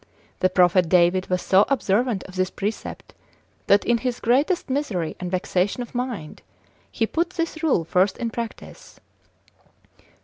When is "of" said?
2.23-2.35, 5.83-5.93